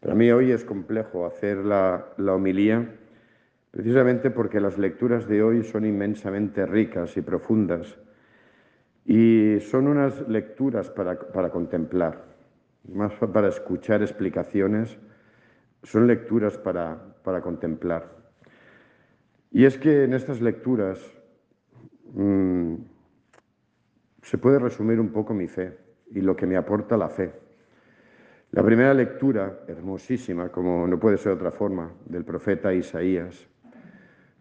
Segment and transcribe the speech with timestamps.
[0.00, 2.94] Para mí hoy es complejo hacer la, homilía
[3.70, 7.98] precisamente porque las lecturas de hoy son inmensamente ricas y profundas
[9.04, 12.24] y son unas lecturas para, contemplar,
[12.92, 14.98] más para escuchar explicaciones,
[15.82, 18.08] son lecturas para, contemplar.
[19.50, 21.00] Y es que en estas lecturas
[22.12, 22.74] mmm,
[24.22, 27.32] se puede resumir un poco mi fe y lo que me aporta la fe.
[28.50, 33.46] La primera lectura, hermosísima, como no puede ser otra forma, del profeta Isaías,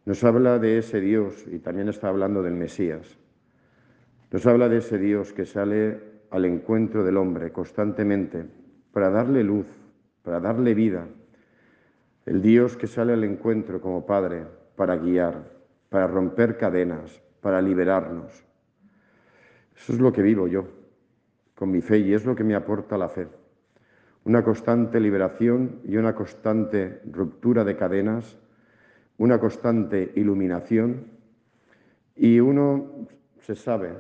[0.06, 3.18] nos habla de ese Dios y también está hablando del Mesías.
[4.32, 6.00] Nos habla de ese Dios que sale
[6.32, 8.46] al encuentro del hombre constantemente
[8.94, 9.68] para darle luz,
[10.24, 11.06] para darle vida.
[12.26, 14.46] El Dios que sale al encuentro como Padre
[14.78, 15.52] para guiar,
[15.90, 18.46] para romper cadenas, para liberarnos.
[19.76, 20.78] Eso es lo que vivo yo
[21.58, 23.28] con mi fe y es lo que me aporta la fe
[24.28, 28.38] una constante liberación y una constante ruptura de cadenas,
[29.18, 31.06] una constante iluminación
[32.14, 33.08] y uno
[33.40, 33.94] se sabe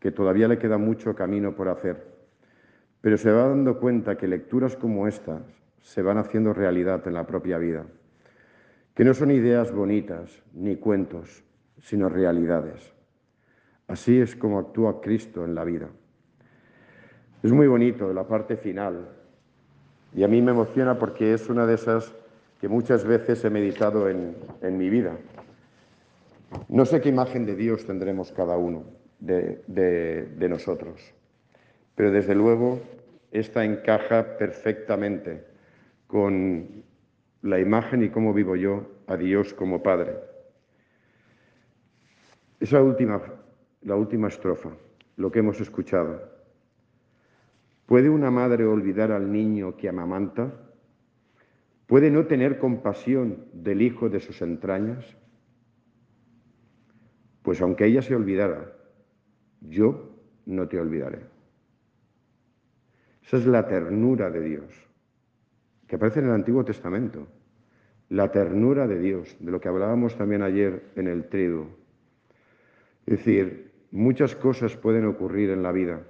[0.00, 2.08] que todavía le queda mucho camino por hacer,
[3.00, 5.42] pero se va dando cuenta que lecturas como estas
[5.80, 7.86] se van haciendo realidad en la propia vida,
[8.94, 11.44] que no son ideas bonitas ni cuentos,
[11.78, 12.92] sino realidades.
[13.86, 15.88] Así es como actúa Cristo en la vida.
[17.42, 19.08] Es muy bonito la parte final
[20.12, 22.12] y a mí me emociona porque es una de esas
[22.60, 24.34] que muchas veces he meditado en,
[24.76, 25.16] mi vida.
[26.68, 28.84] No sé qué imagen de Dios tendremos cada uno
[29.20, 31.00] de, de nosotros,
[31.94, 32.80] pero desde luego
[33.30, 35.44] esta encaja perfectamente
[36.08, 36.82] con
[37.42, 40.16] la imagen y cómo vivo yo a Dios como Padre.
[42.58, 43.22] Esa última,
[43.82, 44.70] la última estrofa,
[45.16, 46.37] lo que hemos escuchado.
[47.88, 50.52] ¿Puede una madre olvidar al niño que amamanta?
[51.86, 55.16] ¿Puede no tener compasión del hijo de sus entrañas?
[57.40, 58.74] Pues aunque ella se olvidara,
[59.62, 60.10] yo
[60.44, 61.20] no te olvidaré.
[63.24, 64.86] Esa es la ternura de Dios,
[65.86, 67.26] que aparece en el Antiguo Testamento.
[68.10, 71.70] La ternura de Dios, de lo que hablábamos también ayer en el trigo.
[73.06, 76.02] Es decir, muchas cosas pueden ocurrir en la vida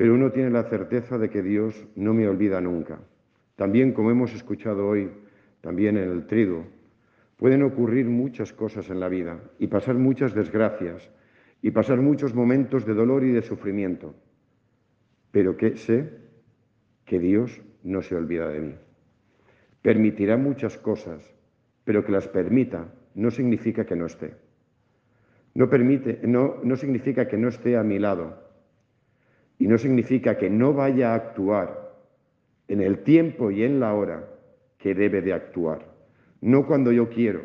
[0.00, 3.00] pero uno tiene la certeza de que Dios no me olvida nunca.
[3.54, 5.10] También, como hemos escuchado hoy,
[5.60, 6.64] también en el trigo,
[7.36, 11.10] pueden ocurrir muchas cosas en la vida y pasar muchas desgracias
[11.60, 14.14] y pasar muchos momentos de dolor y de sufrimiento,
[15.32, 16.08] pero que sé
[17.04, 18.74] que Dios no se olvida de mí.
[19.82, 21.30] Permitirá muchas cosas,
[21.84, 24.32] pero que las permita no significa que no esté.
[25.52, 28.49] No, permite, no, no significa que no esté a mi lado,
[29.60, 31.92] y no significa que no vaya a actuar
[32.66, 34.26] en el tiempo y en la hora
[34.78, 35.84] que debe de actuar.
[36.40, 37.42] No cuando yo quiero,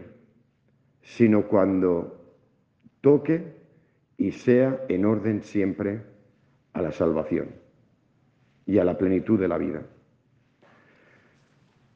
[1.01, 2.33] sino cuando
[3.01, 3.43] toque
[4.17, 6.03] y sea en orden siempre
[6.71, 7.49] a la salvación
[8.65, 9.83] y a la plenitud de la vida.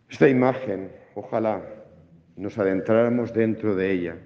[0.09, 1.63] Esta imagen, ojalá
[2.35, 4.18] nos adentráramos dentro de ella,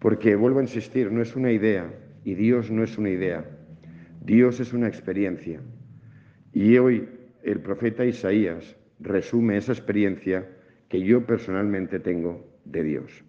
[0.00, 3.55] porque vuelvo a insistir, no es una idea y Dios no es una idea.
[4.26, 5.60] Dios es una experiencia.
[6.52, 7.08] Y hoy
[7.44, 10.50] el profeta Isaías resume esa experiencia
[10.88, 13.24] que yo personalmente tengo de Dios.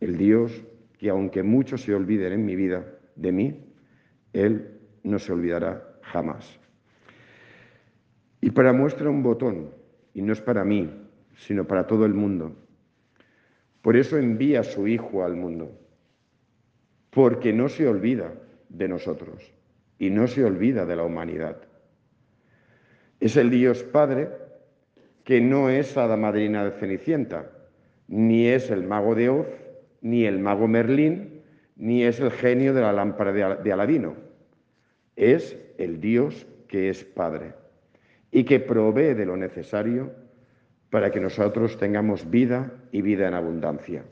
[0.00, 0.64] El Dios
[0.98, 2.84] que aunque muchos se olviden en mi vida
[3.14, 3.64] de mí,
[4.32, 6.58] Él no se olvidará jamás.
[8.40, 9.70] Y para muestra un botón,
[10.14, 10.90] y no es para mí,
[11.36, 12.56] sino para todo el mundo.
[13.82, 15.78] Por eso envía a su Hijo al mundo,
[17.10, 18.34] porque no se olvida
[18.68, 19.57] de nosotros
[19.98, 21.56] y no se olvida de la humanidad.
[23.20, 24.28] Es el Dios Padre
[25.24, 27.50] que no es hada madrina de Cenicienta,
[28.06, 29.48] ni es el mago de Oz,
[30.00, 31.42] ni el mago Merlín,
[31.76, 34.16] ni es el genio de la lámpara de Aladino.
[35.16, 37.54] Es el Dios que es Padre
[38.30, 40.12] y que provee de lo necesario
[40.90, 44.04] para que nosotros tengamos vida y vida en abundancia.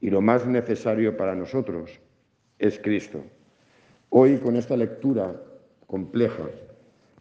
[0.00, 2.00] Y lo más necesario para nosotros
[2.58, 3.24] es Cristo.
[4.10, 5.34] Hoy con esta lectura
[5.86, 6.44] compleja,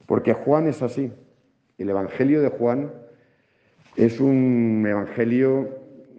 [0.05, 1.11] porque Juan es así.
[1.77, 2.91] El Evangelio de Juan
[3.97, 5.69] es un Evangelio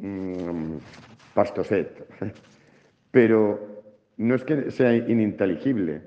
[0.00, 0.76] mmm,
[1.32, 2.06] pastoset,
[3.10, 3.82] pero
[4.18, 6.02] no es que sea ininteligible,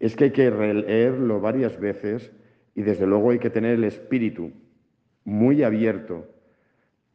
[0.00, 2.32] es que hay que leerlo varias veces
[2.74, 4.52] y desde luego hay que tener el espíritu
[5.24, 6.26] muy abierto,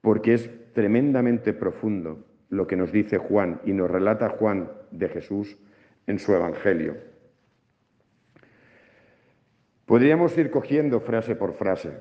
[0.01, 5.57] porque es tremendamente profundo lo que nos dice Juan y nos relata Juan de Jesús
[6.07, 6.95] en su Evangelio.
[9.85, 11.91] Podríamos ir cogiendo frase por frase,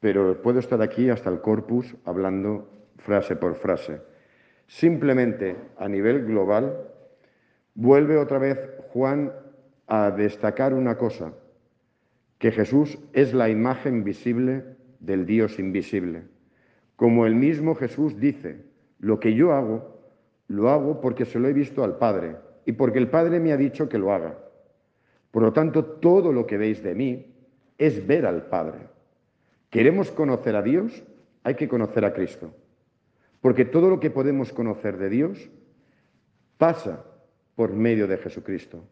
[0.00, 4.00] pero puedo estar aquí hasta el corpus hablando frase por frase.
[4.66, 6.88] Simplemente a nivel global,
[7.74, 8.58] vuelve otra vez
[8.92, 9.32] Juan
[9.86, 11.32] a destacar una cosa,
[12.38, 14.64] que Jesús es la imagen visible
[15.00, 16.22] del Dios invisible.
[16.96, 18.64] Como el mismo Jesús dice,
[19.00, 20.00] lo que yo hago,
[20.48, 22.36] lo hago porque se lo he visto al Padre
[22.68, 24.36] y porque el Padre me ha dicho que lo haga.
[25.30, 27.24] Por lo tanto, todo lo que veis de mí
[27.78, 28.80] es ver al Padre.
[29.70, 31.02] ¿Queremos conocer a Dios?
[31.44, 32.52] Hay que conocer a Cristo.
[33.40, 35.48] Porque todo lo que podemos conocer de Dios
[36.58, 37.06] pasa
[37.56, 38.84] por medio de Jesucristo,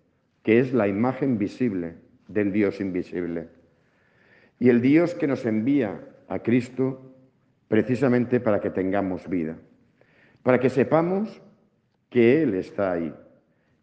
[0.43, 1.97] que es la imagen visible
[2.29, 3.49] del Dios invisible.
[4.59, 7.13] Y el Dios que nos envía a Cristo
[7.69, 9.59] precisamente para que tengamos vida,
[10.43, 11.43] para que sepamos
[12.09, 13.13] que Él está ahí,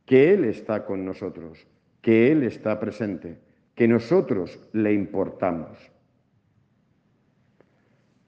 [0.05, 1.65] que Él está con nosotros,
[2.01, 3.38] que Él está presente,
[3.75, 5.77] que nosotros le importamos.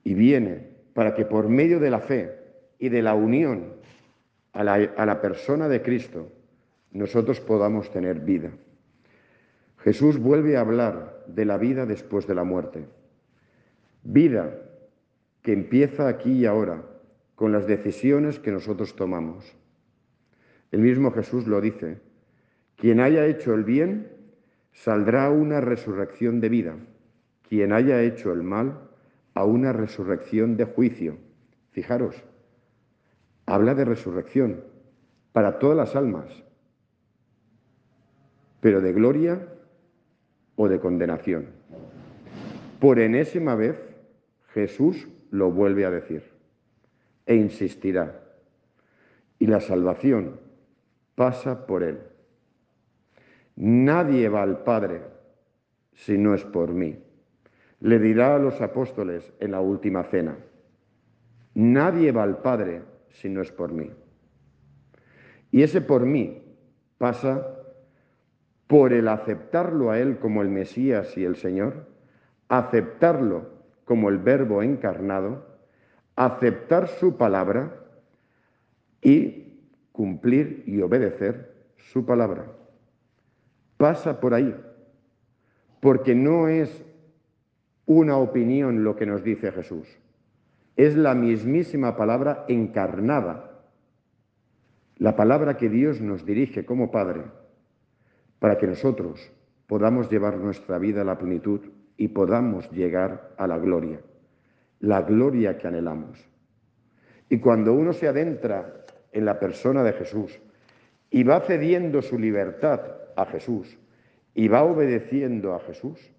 [0.04, 2.40] Y viene para que por medio de la fe
[2.80, 3.74] y de la unión
[4.54, 6.32] a la, persona de Cristo,
[6.92, 8.52] nosotros podamos tener vida.
[9.80, 12.86] Jesús vuelve a hablar de la vida después de la muerte.
[14.04, 14.58] Vida
[15.42, 16.84] que empieza aquí y ahora
[17.36, 19.54] con las decisiones que nosotros tomamos.
[20.76, 22.02] El mismo Jesús lo dice,
[22.76, 24.12] quien haya hecho el bien,
[24.74, 26.76] saldrá a una resurrección de vida,
[27.48, 28.90] quien haya hecho el mal,
[29.36, 31.18] a una resurrección de juicio.
[31.72, 32.22] Fijaros,
[33.46, 34.66] habla de resurrección
[35.32, 36.44] para todas las almas,
[38.60, 39.48] pero de gloria
[40.58, 41.52] o de condenación.
[42.82, 43.78] Por enésima vez
[44.54, 46.24] Jesús lo vuelve a decir
[47.26, 48.22] e insistirá.
[49.40, 50.44] Y la salvación
[51.16, 52.00] pasa por él.
[53.56, 55.02] Nadie va al Padre
[55.94, 56.98] si no es por mí.
[57.80, 60.38] Le dirá a los apóstoles en la última cena.
[61.54, 63.92] Nadie va al Padre si no es por mí.
[65.52, 66.44] Y ese por mí
[66.98, 67.48] pasa
[68.68, 71.88] por el aceptarlo a Él como el Mesías y el Señor,
[72.50, 73.50] aceptarlo
[73.86, 75.46] como el Verbo encarnado,
[76.16, 77.74] aceptar su palabra
[79.02, 79.45] y
[79.96, 82.52] cumplir y obedecer su palabra.
[83.78, 84.54] Pasa por ahí,
[85.80, 86.84] porque no es
[87.86, 89.88] una opinión lo que nos dice Jesús,
[90.76, 93.62] es la mismísima palabra encarnada,
[94.98, 97.24] la palabra que Dios nos dirige como Padre
[98.40, 99.32] para que nosotros
[99.68, 101.62] podamos llevar nuestra vida a la plenitud
[101.98, 104.02] y podamos llegar a la gloria,
[104.80, 106.20] la gloria que anhelamos.
[107.30, 108.85] Y cuando uno se adentra
[109.16, 110.40] en la persona de Jesús
[111.10, 112.82] y va cediendo su libertad
[113.16, 113.78] a Jesús
[114.34, 116.12] y va obedeciendo a Jesús,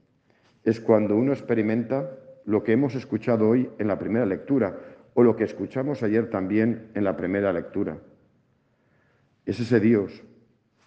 [0.64, 2.10] es cuando uno experimenta
[2.46, 4.78] lo que hemos escuchado hoy en la primera lectura
[5.12, 7.98] o lo que escuchamos ayer también en la primera lectura.
[9.44, 10.22] Es ese Dios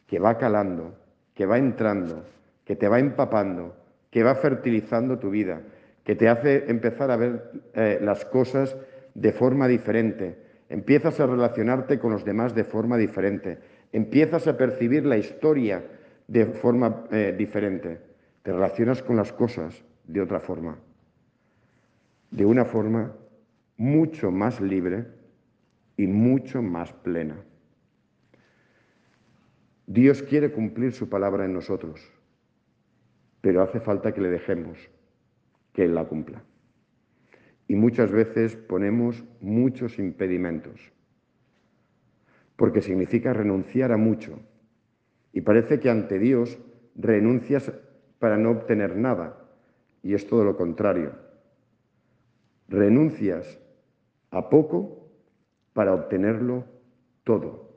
[0.07, 0.95] que va calando,
[1.35, 2.25] que va entrando,
[2.65, 3.75] que te va empapando,
[4.09, 5.61] que va fertilizando tu vida,
[6.03, 8.75] que te hace empezar a ver eh, las cosas
[9.13, 13.57] de forma diferente, empiezas a relacionarte con los demás de forma diferente,
[13.91, 15.83] empiezas a percibir la historia
[16.27, 17.99] de forma eh, diferente,
[18.43, 20.77] te relacionas con las cosas de otra forma,
[22.31, 23.15] de una forma
[23.77, 25.07] mucho más libre
[25.97, 27.35] y mucho más plena.
[29.87, 31.99] Dios quiere cumplir su palabra en nosotros,
[33.41, 34.77] pero hace falta que le dejemos
[35.73, 36.43] que Él la cumpla.
[37.69, 40.91] Y muchas veces ponemos muchos impedimentos,
[42.55, 44.39] porque significa renunciar a mucho.
[45.33, 46.57] Y parece que ante Dios
[46.95, 47.71] renuncias
[48.17, 49.47] para no obtener nada,
[50.01, 51.11] y es todo lo contrario.
[52.69, 53.59] Renuncias
[54.31, 55.07] a poco
[55.73, 56.65] para obtenerlo
[57.23, 57.69] todo.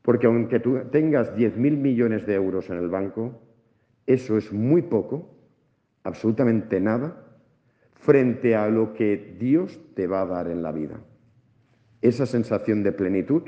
[0.00, 3.42] Porque aunque tú tengas 10.000 millones de euros en el banco,
[4.06, 5.36] eso es muy poco,
[6.02, 7.27] absolutamente nada,
[8.00, 11.00] frente a lo que Dios te va a dar en la vida.
[12.00, 13.42] Esa sensación de plenitud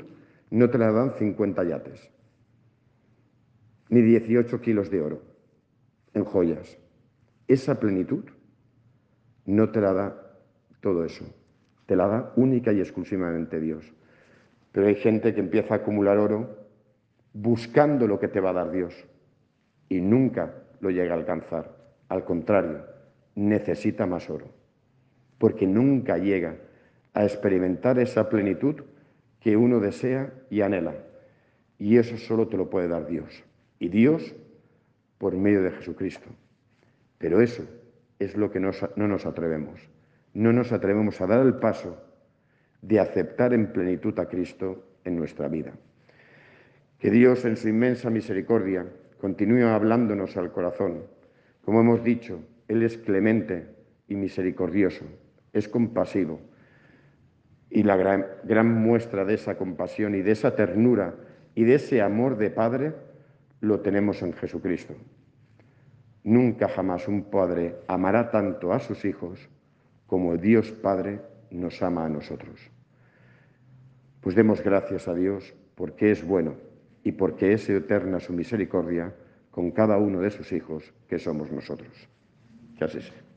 [0.49, 2.09] no te la dan 50 yates,
[3.89, 5.21] ni 18 kilos de oro
[6.13, 6.77] en joyas.
[7.47, 8.25] Esa plenitud
[9.45, 10.37] no te la da
[10.81, 11.25] todo eso,
[11.85, 13.93] te la da única y exclusivamente Dios.
[14.71, 16.57] Pero hay gente que empieza a acumular oro
[17.33, 18.93] buscando lo que te va a dar Dios
[19.89, 21.77] y nunca lo llega a alcanzar.
[22.09, 22.90] Al contrario,
[23.35, 24.47] necesita más oro,
[25.37, 26.57] porque nunca llega
[27.13, 28.83] a experimentar esa plenitud
[29.39, 30.95] que uno desea y anhela.
[31.77, 33.43] Y eso solo te lo puede dar Dios.
[33.79, 34.35] Y Dios
[35.17, 36.29] por medio de Jesucristo.
[37.17, 37.63] Pero eso
[38.19, 39.81] es lo que no nos atrevemos.
[40.33, 41.97] No nos atrevemos a dar el paso
[42.81, 45.73] de aceptar en plenitud a Cristo en nuestra vida.
[46.99, 48.85] Que Dios en su inmensa misericordia
[49.19, 51.03] continúe hablándonos al corazón.
[51.63, 52.39] Como hemos dicho,
[52.71, 53.67] Él es clemente
[54.07, 55.03] y misericordioso,
[55.51, 56.39] es compasivo.
[57.69, 61.15] Y la gran, muestra de esa compasión y de esa ternura
[61.53, 62.93] y de ese amor de Padre
[63.59, 64.95] lo tenemos en Jesucristo.
[66.23, 69.49] Nunca jamás un padre amará tanto a sus hijos
[70.07, 72.71] como Dios Padre nos ama a nosotros.
[74.21, 76.55] Pues demos gracias a Dios porque es bueno
[77.03, 79.13] y porque es eterna su misericordia
[79.49, 82.07] con cada uno de sus hijos que somos nosotros.
[82.87, 83.30] Sea.